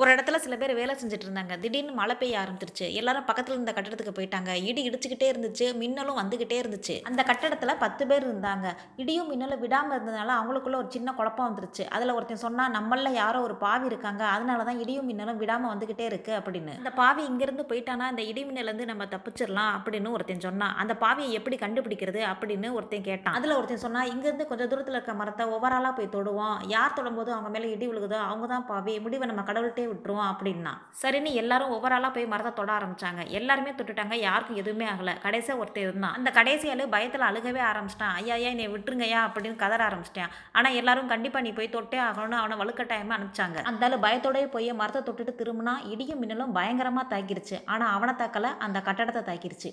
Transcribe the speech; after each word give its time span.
ஒரு 0.00 0.08
இடத்துல 0.12 0.36
சில 0.42 0.54
பேர் 0.60 0.72
வேலை 0.78 0.92
செஞ்சுட்டு 1.00 1.26
இருந்தாங்க 1.26 1.54
திடீர்னு 1.62 1.94
மழை 1.98 2.14
பெய்ய 2.20 2.36
ஆரம்பிச்சிருச்சு. 2.42 2.86
எல்லாரும் 3.00 3.26
பக்கத்தில் 3.30 3.54
இருந்த 3.54 3.72
கட்டடத்துக்கு 3.76 4.14
போயிட்டாங்க. 4.18 4.50
இடி 4.68 4.82
இடிச்சுக்கிட்டே 4.88 5.26
இருந்துச்சு. 5.32 5.66
மின்னலும் 5.80 6.18
வந்துக்கிட்டே 6.20 6.56
இருந்துச்சு. 6.62 6.94
அந்த 7.08 7.20
கட்டடத்தில் 7.30 7.80
பத்து 7.82 8.02
பேர் 8.10 8.24
இருந்தாங்க. 8.28 8.68
இடியும் 9.02 9.28
மின்னலும் 9.32 9.60
விடாமல் 9.64 9.94
இருந்ததுனால 9.96 10.30
அவங்களுக்குள்ள 10.38 10.76
ஒரு 10.82 10.88
சின்ன 10.96 11.12
குழப்பம் 11.18 11.48
வந்துருச்சு. 11.48 11.84
அதில் 11.96 12.14
ஒருத்தன் 12.14 12.42
சொன்னால் 12.44 12.72
நம்மள 12.76 13.12
யாரோ 13.18 13.42
ஒரு 13.48 13.56
பாவி 13.64 13.86
இருக்காங்க. 13.90 14.22
அதனால 14.36 14.64
தான் 14.68 14.80
இடியும் 14.84 15.08
மின்னலும் 15.10 15.40
விடாமல் 15.42 15.72
வந்துக்கிட்டே 15.72 16.06
இருக்கு 16.12 16.32
அப்படின்னு. 16.38 16.74
அந்த 16.80 16.92
பாவி 17.02 17.22
இங்கேருந்து 17.30 17.66
போயிட்டானா? 17.72 18.08
இந்த 18.14 18.24
இடி 18.30 18.44
மின்னலேருந்து 18.48 18.88
நம்ம 18.92 19.08
தப்பிச்சிடலாம் 19.14 19.72
அப்படின்னு 19.76 20.14
ஒருத்தன் 20.16 20.44
சொன்னான் 20.48 20.74
அந்த 20.84 20.96
பாவியை 21.04 21.30
எப்படி 21.40 21.58
கண்டுபிடிக்கிறது 21.64 22.22
அப்படின்னு 22.32 22.70
ஒருத்தன் 22.78 23.06
கேட்டான். 23.10 23.38
அதில் 23.40 23.56
ஒருத்தன் 23.58 23.84
சொன்னால் 23.86 24.10
இங்கேருந்து 24.14 24.48
கொஞ்சம் 24.52 24.72
தூரத்தில் 24.72 24.98
இருக்க 24.98 25.18
மரத்தை 25.20 25.46
ஓவராலாக 25.58 25.94
போய் 26.00 26.12
தொடுவோம். 26.16 26.56
யார் 26.76 26.98
தொடும்போது 27.00 27.32
அவங்க 27.36 27.52
மேலே 27.58 27.70
இடி 27.76 27.88
விழுகுதோ 27.92 28.20
அவங்க 28.30 28.48
தான் 28.56 28.68
பாவி. 28.72 28.96
முடிவை 29.06 29.30
நம்ம 29.32 29.46
கடவுள்கிட்ட 29.52 29.80
விட்டுருவோம் 29.88 30.30
அப்படின்னா. 30.32 30.72
சரின்னு 31.02 31.32
எல்லாரும் 31.32 31.72
ஓவராலாக 31.72 32.12
போய் 32.14 32.26
மரத்தை 32.26 32.52
தொட 32.52 32.72
ஆரம்பிச்சாங்க. 32.78 33.26
எல்லாருமே 33.26 33.70
தொட்டுட்டாங்க. 33.70 34.14
யாருக்கும் 34.14 34.56
எதுவுமே 34.56 34.86
ஆகலை. 34.86 35.20
கடைசியாக 35.20 35.64
ஒருத்தர் 35.64 35.78
இருந்தான். 35.78 36.14
அந்த 36.14 36.30
கடைசியால் 36.34 36.88
பயத்தில் 36.88 37.28
அழுகவே 37.30 37.62
ஆரம்பிச்சிட்டான். 37.70 38.14
ஐயா 38.14 38.34
ஐயா 38.34 38.48
என்னை 38.48 38.68
விட்டுருங்கய்யா 38.68 39.20
அப்படின்னு 39.26 39.56
கதற 39.56 39.88
ஆரம்பிச்சிட்டேன். 39.88 40.28
ஆனால் 40.52 40.72
எல்லாரும் 40.72 41.08
கண்டிப்பாக 41.08 41.44
நீ 41.46 41.52
போய் 41.52 41.68
தொட்டே 41.68 41.98
ஆகணும்னு 41.98 42.42
அவனை 42.42 42.58
வலுக்கட்டாயமாக 42.58 43.18
அனுப்பிச்சாங்க. 43.18 43.62
அந்த 43.62 43.88
பயத்தோடய 43.88 44.20
பயத்தோடயே 44.22 44.50
போய் 44.50 44.72
மரத்தை 44.72 45.00
தொட்டுட்டு 45.02 45.32
திரும்பினா 45.38 45.88
இடியும் 45.90 46.18
மின்னலும் 46.18 46.52
பயங்கரமாக 46.52 47.18
தாக்கிருச்சு. 47.18 47.56
ஆனால் 47.66 47.92
அவனை 47.92 48.14
தக்கலை. 48.14 48.50
அந்த 48.58 48.82
கட்டடத்தை 48.84 49.22
தாக்கிருச்சு. 49.28 49.70